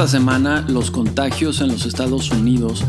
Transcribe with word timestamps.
Esta 0.00 0.12
semana 0.12 0.64
los 0.66 0.90
contagios 0.90 1.60
en 1.60 1.68
los 1.68 1.84
Estados 1.84 2.30
Unidos 2.30 2.82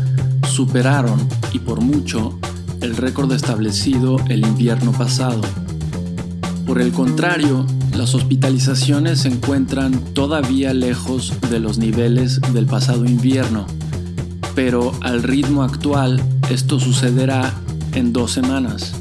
superaron, 0.50 1.20
y 1.52 1.58
por 1.58 1.82
mucho, 1.82 2.38
el 2.80 2.96
récord 2.96 3.30
establecido 3.32 4.16
el 4.30 4.46
invierno 4.46 4.92
pasado. 4.92 5.42
Por 6.66 6.80
el 6.80 6.90
contrario, 6.90 7.66
las 7.94 8.14
hospitalizaciones 8.14 9.20
se 9.20 9.28
encuentran 9.28 9.92
todavía 10.14 10.72
lejos 10.72 11.34
de 11.50 11.60
los 11.60 11.76
niveles 11.76 12.40
del 12.54 12.64
pasado 12.64 13.04
invierno, 13.04 13.66
pero 14.54 14.92
al 15.02 15.22
ritmo 15.22 15.64
actual 15.64 16.18
esto 16.48 16.80
sucederá 16.80 17.52
en 17.92 18.14
dos 18.14 18.32
semanas. 18.32 18.94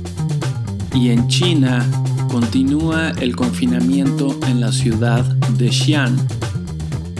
Y 0.94 1.12
en 1.12 1.30
China 1.30 1.90
continúa 2.30 3.12
el 3.22 3.38
confinamiento 3.38 4.38
en 4.48 4.60
la 4.60 4.74
ciudad 4.74 5.24
de 5.58 5.72
Xi'an. 5.72 6.41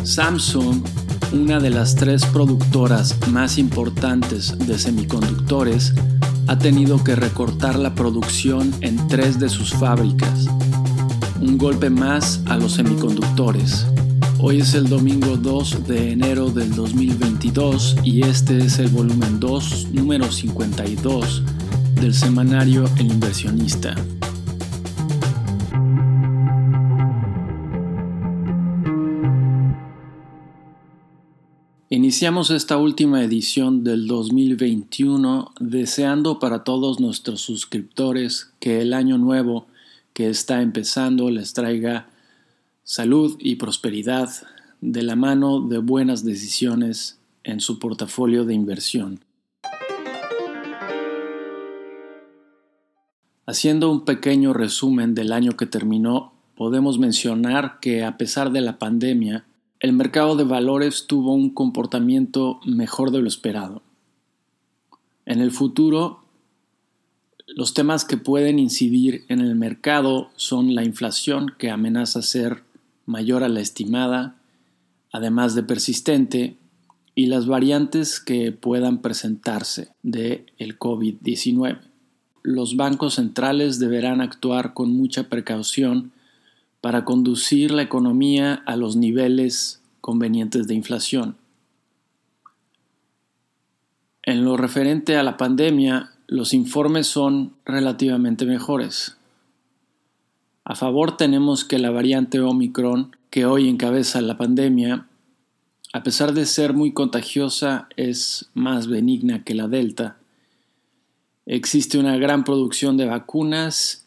Samsung, 0.04 0.84
una 1.32 1.60
de 1.60 1.70
las 1.70 1.96
tres 1.96 2.26
productoras 2.26 3.16
más 3.30 3.58
importantes 3.58 4.58
de 4.58 4.78
semiconductores, 4.80 5.94
ha 6.48 6.58
tenido 6.58 7.04
que 7.04 7.16
recortar 7.16 7.78
la 7.78 7.94
producción 7.94 8.74
en 8.82 9.08
tres 9.08 9.40
de 9.40 9.48
sus 9.48 9.72
fábricas. 9.72 10.48
Un 11.40 11.58
golpe 11.58 11.90
más 11.90 12.42
a 12.48 12.58
los 12.58 12.74
semiconductores. 12.74 13.86
Hoy 14.40 14.62
es 14.62 14.74
el 14.74 14.90
domingo 14.90 15.38
2 15.38 15.88
de 15.88 16.12
enero 16.12 16.50
del 16.50 16.74
2022 16.76 17.98
y 18.04 18.24
este 18.24 18.58
es 18.58 18.80
el 18.80 18.88
volumen 18.90 19.40
2, 19.40 19.90
número 19.94 20.32
52 20.32 21.44
del 21.96 22.14
semanario 22.16 22.86
El 22.98 23.12
inversionista. 23.12 23.96
Iniciamos 31.94 32.52
esta 32.52 32.78
última 32.78 33.22
edición 33.22 33.84
del 33.84 34.08
2021 34.08 35.52
deseando 35.60 36.40
para 36.40 36.64
todos 36.64 37.02
nuestros 37.02 37.42
suscriptores 37.42 38.54
que 38.62 38.80
el 38.82 38.94
año 38.94 39.18
nuevo 39.18 39.68
que 40.14 40.30
está 40.30 40.62
empezando 40.62 41.30
les 41.30 41.54
traiga 41.54 42.08
salud 42.86 43.36
y 43.40 43.58
prosperidad 43.58 44.30
de 44.80 45.02
la 45.02 45.18
mano 45.18 45.60
de 45.60 45.80
buenas 45.80 46.24
decisiones 46.24 47.20
en 47.44 47.60
su 47.60 47.78
portafolio 47.78 48.46
de 48.46 48.54
inversión. 48.54 49.20
Haciendo 53.46 53.92
un 53.92 54.06
pequeño 54.06 54.54
resumen 54.54 55.14
del 55.14 55.34
año 55.34 55.58
que 55.58 55.66
terminó, 55.66 56.32
podemos 56.56 57.00
mencionar 57.00 57.82
que 57.82 58.06
a 58.06 58.16
pesar 58.16 58.54
de 58.54 58.62
la 58.62 58.80
pandemia, 58.80 59.44
el 59.82 59.92
mercado 59.92 60.38
de 60.38 60.46
valores 60.46 61.08
tuvo 61.08 61.34
un 61.34 61.50
comportamiento 61.50 62.62
mejor 62.66 63.12
de 63.12 63.22
lo 63.22 63.28
esperado. 63.28 63.82
En 65.26 65.42
el 65.42 65.52
futuro, 65.52 66.24
los 67.48 67.74
temas 67.74 68.06
que 68.06 68.16
pueden 68.16 68.60
incidir 68.60 69.26
en 69.28 69.42
el 69.42 69.56
mercado 69.56 70.30
son 70.38 70.74
la 70.76 70.86
inflación, 70.86 71.54
que 71.58 71.70
amenaza 71.70 72.22
ser 72.22 72.64
mayor 73.06 73.44
a 73.44 73.50
la 73.50 73.60
estimada, 73.60 74.36
además 75.12 75.56
de 75.56 75.64
persistente, 75.64 76.56
y 77.14 77.26
las 77.26 77.46
variantes 77.46 78.22
que 78.22 78.54
puedan 78.54 79.02
presentarse 79.02 79.90
de 80.02 80.46
el 80.58 80.80
COVID-19 80.80 81.92
los 82.44 82.76
bancos 82.76 83.16
centrales 83.16 83.80
deberán 83.80 84.22
actuar 84.22 84.74
con 84.74 84.92
mucha 84.92 85.30
precaución 85.30 86.12
para 86.82 87.06
conducir 87.06 87.72
la 87.72 87.84
economía 87.84 88.64
a 88.66 88.76
los 88.76 88.96
niveles 88.96 89.82
convenientes 90.02 90.68
de 90.68 90.74
inflación. 90.74 91.38
En 94.24 94.44
lo 94.44 94.58
referente 94.58 95.16
a 95.16 95.24
la 95.24 95.38
pandemia, 95.38 96.12
los 96.28 96.54
informes 96.54 97.08
son 97.08 97.54
relativamente 97.66 98.46
mejores. 98.46 99.18
A 100.64 100.76
favor 100.76 101.18
tenemos 101.18 101.64
que 101.64 101.80
la 101.80 101.92
variante 101.92 102.40
Omicron, 102.40 103.16
que 103.30 103.46
hoy 103.46 103.70
encabeza 103.70 104.22
la 104.22 104.38
pandemia, 104.38 105.08
a 105.94 106.04
pesar 106.04 106.34
de 106.34 106.46
ser 106.46 106.74
muy 106.74 106.94
contagiosa, 106.94 107.88
es 107.96 108.50
más 108.54 108.88
benigna 108.88 109.44
que 109.44 109.56
la 109.56 109.68
Delta 109.68 110.18
Existe 111.46 111.98
una 111.98 112.18
gran 112.18 112.44
producción 112.44 112.98
de 112.98 113.06
vacunas 113.06 114.01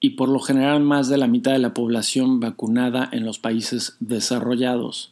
y 0.00 0.10
por 0.10 0.28
lo 0.28 0.40
general 0.40 0.82
más 0.82 1.08
de 1.08 1.18
la 1.18 1.26
mitad 1.26 1.52
de 1.52 1.58
la 1.58 1.74
población 1.74 2.40
vacunada 2.40 3.08
en 3.12 3.24
los 3.24 3.38
países 3.38 3.96
desarrollados. 4.00 5.10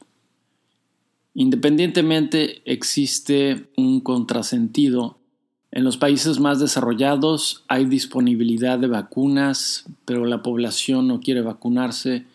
Independientemente 1.34 2.62
existe 2.65 3.69
un 3.77 4.00
contrasentido. 4.00 5.19
En 5.72 5.83
los 5.84 5.97
países 5.97 6.39
más 6.39 6.61
desarrollados 6.61 7.65
hay 7.67 7.87
disponibilidad 7.87 8.78
de 8.78 8.87
vacunas, 8.87 9.87
pero 10.05 10.27
la 10.27 10.43
población 10.43 11.09
no 11.09 11.21
quiere 11.21 11.41
vacunarse 11.41 12.27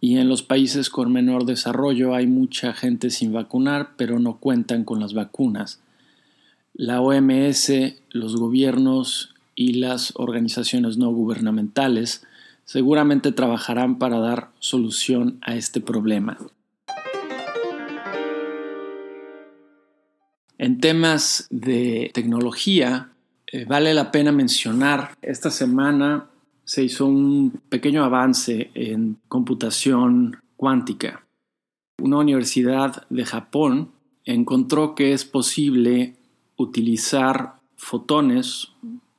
y 0.00 0.18
en 0.18 0.28
los 0.28 0.42
países 0.42 0.90
con 0.90 1.12
menor 1.12 1.46
desarrollo 1.46 2.14
hay 2.14 2.26
mucha 2.26 2.74
gente 2.74 3.10
sin 3.10 3.32
vacunar, 3.32 3.92
pero 3.96 4.18
no 4.18 4.38
cuentan 4.38 4.84
con 4.84 5.00
las 5.00 5.14
vacunas 5.14 5.80
la 6.74 7.00
OMS, 7.00 7.70
los 8.10 8.36
gobiernos 8.36 9.31
y 9.54 9.74
las 9.74 10.12
organizaciones 10.16 10.96
no 10.98 11.10
gubernamentales 11.10 12.24
seguramente 12.64 13.32
trabajarán 13.32 13.98
para 13.98 14.18
dar 14.18 14.50
solución 14.58 15.38
a 15.42 15.56
este 15.56 15.80
problema. 15.80 16.38
En 20.58 20.80
temas 20.80 21.48
de 21.50 22.10
tecnología, 22.14 23.10
eh, 23.46 23.64
vale 23.64 23.94
la 23.94 24.12
pena 24.12 24.30
mencionar, 24.30 25.16
esta 25.20 25.50
semana 25.50 26.30
se 26.64 26.84
hizo 26.84 27.06
un 27.06 27.60
pequeño 27.68 28.04
avance 28.04 28.70
en 28.74 29.18
computación 29.28 30.36
cuántica. 30.56 31.26
Una 32.00 32.18
universidad 32.18 33.06
de 33.10 33.24
Japón 33.24 33.90
encontró 34.24 34.94
que 34.94 35.12
es 35.12 35.24
posible 35.24 36.14
utilizar 36.56 37.54
fotones 37.76 38.68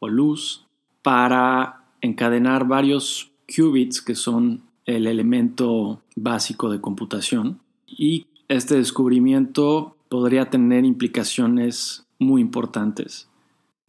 luz 0.07 0.65
para 1.01 1.85
encadenar 2.01 2.67
varios 2.67 3.31
qubits 3.47 4.01
que 4.01 4.15
son 4.15 4.63
el 4.85 5.07
elemento 5.07 6.01
básico 6.15 6.69
de 6.69 6.81
computación 6.81 7.59
y 7.87 8.27
este 8.47 8.75
descubrimiento 8.75 9.95
podría 10.09 10.49
tener 10.49 10.85
implicaciones 10.85 12.05
muy 12.19 12.41
importantes. 12.41 13.29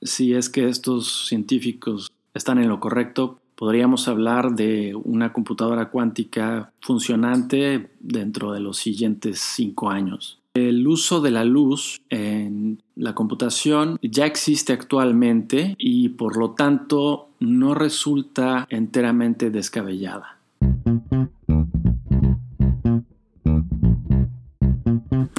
Si 0.03 0.35
es 0.35 0.49
que 0.49 0.69
estos 0.69 1.27
científicos 1.27 2.11
están 2.35 2.59
en 2.59 2.69
lo 2.69 2.81
correcto, 2.81 3.41
podríamos 3.57 4.09
hablar 4.09 4.55
de 4.55 4.95
una 4.95 5.33
computadora 5.33 5.91
cuántica 5.91 6.73
funcionante 6.81 7.91
dentro 8.01 8.53
de 8.53 8.61
los 8.61 8.79
siguientes 8.79 9.41
cinco 9.41 9.91
años. 9.91 10.41
El 10.57 10.87
uso 10.87 11.21
de 11.21 11.33
la 11.33 11.43
luz 11.43 12.03
en 12.11 12.81
la 12.95 13.13
computación 13.13 13.99
ya 14.03 14.25
existe 14.25 14.73
actualmente 14.73 15.75
y 15.79 16.11
por 16.11 16.37
lo 16.37 16.53
tanto 16.53 17.31
no 17.41 17.75
resulta 17.75 18.65
enteramente 18.71 19.51
descabellada. 19.51 20.39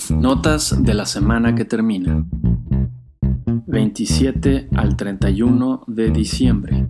Notas 0.10 0.84
de 0.84 0.94
la 0.94 1.06
semana 1.06 1.56
que 1.56 1.64
termina. 1.64 2.26
27 3.68 4.68
al 4.76 4.98
31 4.98 5.86
de 5.88 6.10
diciembre. 6.10 6.90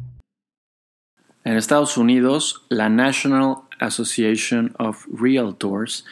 En 1.44 1.58
Estados 1.58 1.96
Unidos, 1.96 2.66
la 2.70 2.90
National 2.90 3.58
Association 3.80 4.74
of 4.80 5.06
Realtors 5.14 6.06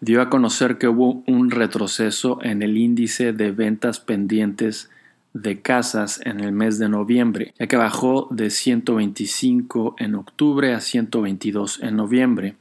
dio 0.00 0.22
a 0.22 0.30
conocer 0.30 0.78
que 0.78 0.88
hubo 0.88 1.22
un 1.26 1.50
retroceso 1.50 2.38
en 2.42 2.62
el 2.62 2.76
índice 2.76 3.32
de 3.32 3.52
ventas 3.52 4.00
pendientes 4.00 4.90
de 5.32 5.60
casas 5.60 6.20
en 6.24 6.40
el 6.40 6.52
mes 6.52 6.78
de 6.78 6.88
noviembre, 6.88 7.54
ya 7.58 7.66
que 7.66 7.76
bajó 7.76 8.26
de 8.30 8.50
125 8.50 9.96
en 9.98 10.14
octubre 10.14 10.74
a 10.74 10.80
122 10.80 11.80
en 11.82 11.96
noviembre. 11.96 12.56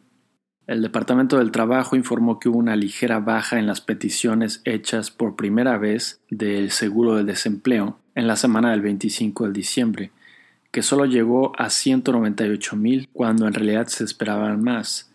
El 0.67 0.83
Departamento 0.83 1.39
del 1.39 1.51
Trabajo 1.51 1.95
informó 1.95 2.39
que 2.39 2.47
hubo 2.47 2.59
una 2.59 2.75
ligera 2.75 3.19
baja 3.19 3.57
en 3.57 3.65
las 3.65 3.81
peticiones 3.81 4.61
hechas 4.65 5.09
por 5.09 5.35
primera 5.35 5.79
vez 5.79 6.21
del 6.29 6.69
seguro 6.69 7.15
de 7.15 7.23
desempleo 7.23 7.97
en 8.13 8.27
la 8.27 8.35
semana 8.35 8.69
del 8.69 8.81
25 8.81 9.47
de 9.47 9.53
diciembre, 9.53 10.11
que 10.71 10.83
solo 10.83 11.05
llegó 11.05 11.53
a 11.57 11.71
198 11.71 12.75
mil 12.75 13.09
cuando 13.13 13.47
en 13.47 13.55
realidad 13.55 13.87
se 13.87 14.03
esperaban 14.03 14.61
más. 14.63 15.08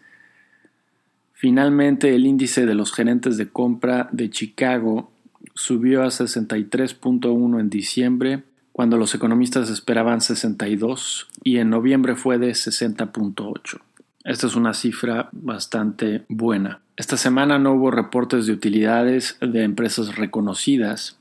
Finalmente, 1.34 2.14
el 2.14 2.26
índice 2.26 2.64
de 2.64 2.74
los 2.74 2.92
gerentes 2.92 3.36
de 3.36 3.48
compra 3.48 4.08
de 4.12 4.30
Chicago 4.30 5.12
subió 5.54 6.02
a 6.02 6.06
63.1 6.06 7.60
en 7.60 7.68
diciembre, 7.68 8.44
cuando 8.72 8.96
los 8.96 9.14
economistas 9.14 9.68
esperaban 9.68 10.20
62, 10.20 11.28
y 11.42 11.58
en 11.58 11.70
noviembre 11.70 12.16
fue 12.16 12.38
de 12.38 12.50
60.8. 12.50 13.80
Esta 14.24 14.46
es 14.46 14.56
una 14.56 14.72
cifra 14.72 15.28
bastante 15.32 16.24
buena. 16.28 16.80
Esta 16.96 17.16
semana 17.16 17.58
no 17.58 17.74
hubo 17.74 17.90
reportes 17.90 18.46
de 18.46 18.52
utilidades 18.52 19.36
de 19.40 19.64
empresas 19.64 20.16
reconocidas 20.16 21.18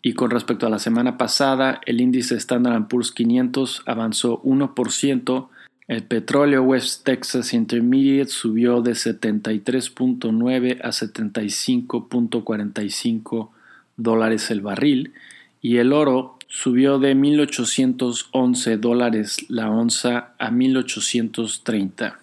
y 0.00 0.14
con 0.14 0.30
respecto 0.30 0.66
a 0.66 0.70
la 0.70 0.78
semana 0.78 1.18
pasada 1.18 1.80
el 1.86 2.00
índice 2.00 2.36
Standard 2.36 2.88
Poor's 2.88 3.12
500 3.12 3.82
avanzó 3.86 4.40
1%, 4.42 5.48
el 5.92 6.02
petróleo 6.04 6.62
West 6.62 7.04
Texas 7.04 7.52
Intermediate 7.52 8.30
subió 8.30 8.80
de 8.80 8.92
73.9 8.92 10.80
a 10.82 10.88
75.45 10.88 13.50
dólares 13.98 14.50
el 14.50 14.62
barril 14.62 15.12
y 15.60 15.76
el 15.76 15.92
oro 15.92 16.38
subió 16.48 16.98
de 16.98 17.14
1.811 17.14 18.78
dólares 18.78 19.44
la 19.50 19.68
onza 19.68 20.32
a 20.38 20.50
1.830. 20.50 22.16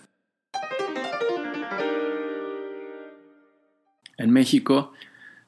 En 4.18 4.32
México 4.32 4.94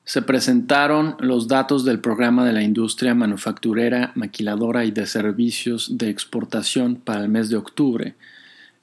se 0.03 0.21
presentaron 0.21 1.15
los 1.19 1.48
datos 1.48 1.86
del 1.86 2.00
programa 2.00 2.45
de 2.45 2.53
la 2.53 2.63
industria 2.63 3.13
manufacturera, 3.13 4.12
maquiladora 4.15 4.83
y 4.86 4.92
de 4.92 5.06
servicios 5.06 5.98
de 5.98 6.09
exportación 6.09 6.95
para 6.95 7.21
el 7.21 7.30
mes 7.30 7.50
de 7.50 7.57
octubre. 7.57 8.15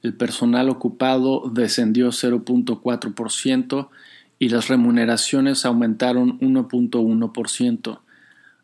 El 0.02 0.14
personal 0.14 0.68
ocupado 0.68 1.50
descendió 1.52 2.08
0.4% 2.08 3.88
y 4.38 4.48
las 4.48 4.68
remuneraciones 4.68 5.64
aumentaron 5.64 6.38
1.1%. 6.38 7.98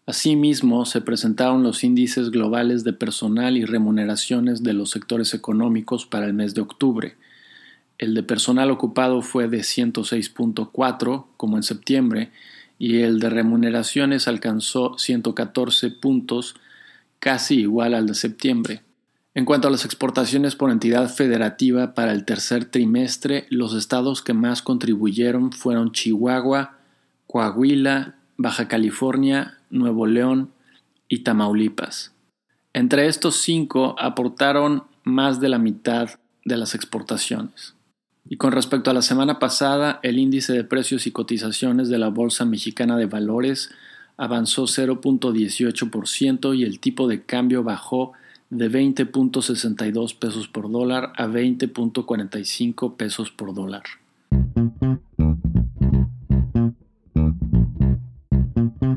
Asimismo, 0.07 0.85
se 0.85 1.01
presentaron 1.01 1.63
los 1.63 1.83
índices 1.83 2.31
globales 2.31 2.85
de 2.85 2.93
personal 2.93 3.57
y 3.57 3.65
remuneraciones 3.65 4.63
de 4.63 4.75
los 4.75 4.91
sectores 4.91 5.35
económicos 5.35 6.07
para 6.07 6.27
el 6.27 6.35
mes 6.35 6.55
de 6.55 6.61
octubre. 6.61 7.17
El 7.99 8.15
de 8.15 8.23
personal 8.23 8.71
ocupado 8.71 9.23
fue 9.23 9.49
de 9.49 9.59
106.4, 9.59 11.27
como 11.37 11.57
en 11.57 11.63
septiembre, 11.63 12.33
y 12.79 13.01
el 13.01 13.21
de 13.21 13.31
remuneraciones 13.31 14.27
alcanzó 14.27 14.99
114 14.99 15.91
puntos, 15.91 16.57
casi 17.21 17.61
igual 17.61 17.95
al 17.95 18.07
de 18.07 18.15
septiembre. 18.15 18.83
En 19.35 19.45
cuanto 19.45 19.69
a 19.69 19.71
las 19.71 19.85
exportaciones 19.85 20.55
por 20.55 20.71
entidad 20.71 21.09
federativa 21.09 21.95
para 21.95 22.13
el 22.13 22.25
tercer 22.25 22.67
trimestre, 22.67 23.47
los 23.51 23.75
estados 23.75 24.23
que 24.23 24.33
más 24.33 24.63
contribuyeron 24.63 25.53
fueron 25.53 25.93
Chihuahua, 25.93 26.79
Coahuila, 27.27 28.17
Baja 28.37 28.69
California, 28.69 29.59
Nuevo 29.71 30.07
León 30.07 30.53
y 31.09 31.21
Tamaulipas. 31.21 32.13
Entre 32.73 33.07
estos 33.07 33.37
cinco 33.37 33.97
aportaron 33.99 34.85
más 35.05 35.41
de 35.41 35.49
la 35.49 35.59
mitad 35.59 36.11
de 36.45 36.57
las 36.57 36.75
exportaciones. 36.75 37.75
Y 38.27 38.37
con 38.37 38.53
respecto 38.53 38.91
a 38.91 38.95
la 38.95 39.03
semana 39.03 39.39
pasada, 39.39 40.01
el 40.03 40.19
índice 40.19 40.55
de 40.55 40.65
precios 40.65 41.07
y 41.07 41.11
cotizaciones 41.11 41.89
de 41.89 41.99
la 41.99 42.09
Bolsa 42.09 42.45
Mexicana 42.47 42.97
de 42.97 43.07
Valores 43.07 43.71
avanzó 44.17 44.65
0.18% 44.65 46.57
y 46.57 46.63
el 46.63 46.81
tipo 46.81 47.07
de 47.07 47.23
cambio 47.23 47.63
bajó 47.63 48.13
de 48.49 48.71
20.62 48.71 50.19
pesos 50.19 50.49
por 50.49 50.71
dólar 50.71 51.13
a 51.17 51.27
20.45 51.27 52.97
pesos 52.97 53.31
por 53.31 53.53
dólar. 53.53 53.83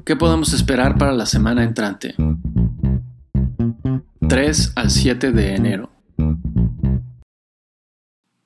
¿Qué 0.05 0.15
podemos 0.15 0.53
esperar 0.53 0.97
para 0.97 1.11
la 1.11 1.25
semana 1.25 1.65
entrante? 1.65 2.15
3 4.29 4.73
al 4.75 4.89
7 4.89 5.31
de 5.33 5.55
enero. 5.55 5.96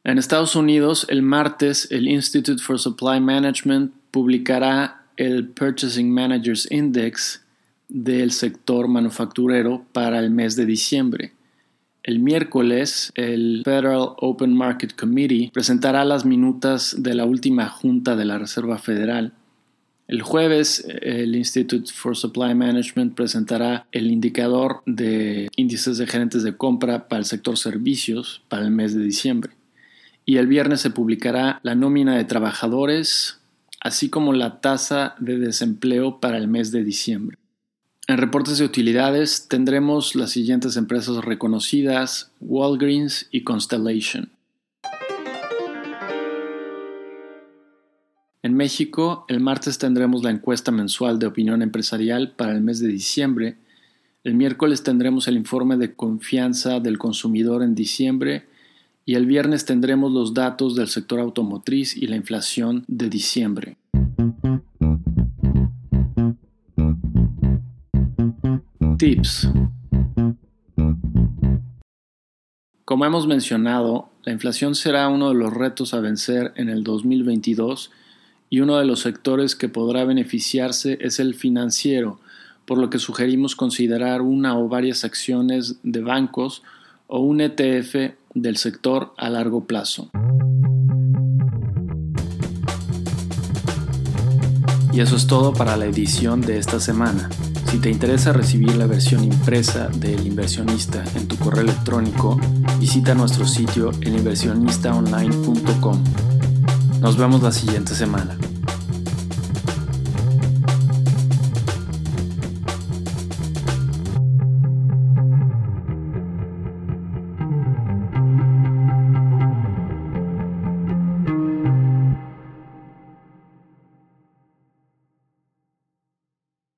En 0.03 0.17
Estados 0.17 0.55
Unidos, 0.55 1.05
el 1.09 1.21
martes, 1.21 1.87
el 1.91 2.07
Institute 2.07 2.61
for 2.61 2.79
Supply 2.79 3.19
Management 3.19 3.93
publicará 4.11 5.05
el 5.15 5.47
Purchasing 5.49 6.11
Managers 6.11 6.69
Index 6.71 7.45
del 7.87 8.31
sector 8.31 8.87
manufacturero 8.87 9.85
para 9.91 10.19
el 10.19 10.31
mes 10.31 10.55
de 10.55 10.65
diciembre. 10.65 11.33
El 12.03 12.19
miércoles, 12.19 13.11
el 13.15 13.61
Federal 13.63 14.13
Open 14.17 14.55
Market 14.55 14.95
Committee 14.95 15.51
presentará 15.53 16.03
las 16.03 16.25
minutas 16.25 16.95
de 16.97 17.13
la 17.13 17.25
última 17.25 17.69
junta 17.69 18.15
de 18.15 18.25
la 18.25 18.39
Reserva 18.39 18.79
Federal 18.79 19.33
el 20.11 20.23
jueves, 20.23 20.85
el 21.01 21.37
Institute 21.37 21.89
for 21.89 22.17
Supply 22.17 22.53
Management 22.53 23.15
presentará 23.15 23.87
el 23.93 24.11
indicador 24.11 24.83
de 24.85 25.47
índices 25.55 25.97
de 25.97 26.05
gerentes 26.05 26.43
de 26.43 26.57
compra 26.57 27.07
para 27.07 27.19
el 27.19 27.25
sector 27.25 27.57
servicios 27.57 28.43
para 28.49 28.65
el 28.65 28.71
mes 28.71 28.93
de 28.93 29.05
diciembre. 29.05 29.53
Y 30.25 30.37
el 30.37 30.47
viernes 30.47 30.81
se 30.81 30.91
publicará 30.91 31.59
la 31.63 31.75
nómina 31.75 32.15
de 32.15 32.25
trabajadores, 32.25 33.39
así 33.79 34.09
como 34.09 34.33
la 34.33 34.61
tasa 34.61 35.15
de 35.19 35.39
desempleo 35.39 36.19
para 36.19 36.37
el 36.37 36.47
mes 36.47 36.71
de 36.71 36.83
diciembre. 36.83 37.37
En 38.07 38.17
reportes 38.17 38.57
de 38.57 38.65
utilidades 38.65 39.47
tendremos 39.47 40.15
las 40.15 40.31
siguientes 40.31 40.75
empresas 40.75 41.23
reconocidas, 41.23 42.31
Walgreens 42.39 43.27
y 43.31 43.43
Constellation. 43.43 44.31
En 48.43 48.55
México, 48.55 49.25
el 49.27 49.39
martes 49.39 49.77
tendremos 49.77 50.23
la 50.23 50.31
encuesta 50.31 50.71
mensual 50.71 51.19
de 51.19 51.27
opinión 51.27 51.61
empresarial 51.61 52.31
para 52.31 52.53
el 52.53 52.61
mes 52.61 52.79
de 52.79 52.87
diciembre. 52.87 53.57
El 54.23 54.33
miércoles 54.33 54.83
tendremos 54.83 55.27
el 55.27 55.37
informe 55.37 55.77
de 55.77 55.93
confianza 55.93 56.79
del 56.79 56.97
consumidor 56.97 57.63
en 57.63 57.75
diciembre 57.75 58.47
y 59.05 59.15
el 59.15 59.25
viernes 59.25 59.65
tendremos 59.65 60.11
los 60.11 60.33
datos 60.33 60.75
del 60.75 60.87
sector 60.87 61.19
automotriz 61.19 61.95
y 61.97 62.07
la 62.07 62.15
inflación 62.15 62.85
de 62.87 63.09
diciembre. 63.09 63.77
Tips. 68.97 69.49
Como 72.85 73.05
hemos 73.05 73.25
mencionado, 73.25 74.09
la 74.23 74.33
inflación 74.33 74.75
será 74.75 75.07
uno 75.07 75.29
de 75.29 75.35
los 75.35 75.53
retos 75.53 75.93
a 75.93 76.01
vencer 76.01 76.51
en 76.55 76.69
el 76.69 76.83
2022 76.83 77.89
y 78.49 78.59
uno 78.59 78.77
de 78.77 78.85
los 78.85 78.99
sectores 78.99 79.55
que 79.55 79.69
podrá 79.69 80.03
beneficiarse 80.03 80.97
es 81.01 81.19
el 81.19 81.33
financiero, 81.33 82.19
por 82.65 82.77
lo 82.77 82.89
que 82.89 82.99
sugerimos 82.99 83.55
considerar 83.55 84.21
una 84.21 84.59
o 84.59 84.67
varias 84.67 85.03
acciones 85.05 85.79
de 85.83 86.01
bancos 86.01 86.61
o 87.07 87.21
un 87.21 87.41
ETF 87.41 88.13
del 88.33 88.57
sector 88.57 89.13
a 89.17 89.29
largo 89.29 89.65
plazo. 89.65 90.09
Y 94.93 94.99
eso 94.99 95.15
es 95.15 95.27
todo 95.27 95.53
para 95.53 95.77
la 95.77 95.85
edición 95.85 96.41
de 96.41 96.57
esta 96.57 96.79
semana. 96.79 97.29
Si 97.71 97.79
te 97.79 97.89
interesa 97.89 98.33
recibir 98.33 98.75
la 98.75 98.85
versión 98.85 99.23
impresa 99.23 99.87
del 99.87 100.27
inversionista 100.27 101.05
en 101.15 101.29
tu 101.29 101.37
correo 101.37 101.63
electrónico, 101.63 102.37
visita 102.79 103.15
nuestro 103.15 103.47
sitio 103.47 103.91
elinversionistaonline.com. 104.01 106.03
Nos 106.99 107.17
vemos 107.17 107.41
la 107.41 107.53
siguiente 107.53 107.95
semana. 107.95 108.37